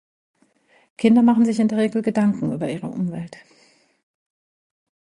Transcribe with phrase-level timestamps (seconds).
[0.97, 3.37] Kinder machen sich in der Regel Gedanken über ihre Umwelt.